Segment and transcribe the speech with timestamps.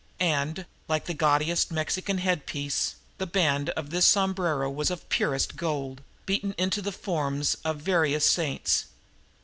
[0.19, 5.55] And, like the gaudiest Mexican head piece, the band of this sombrero was of purest
[5.55, 8.85] gold, beaten into the forms of various saints.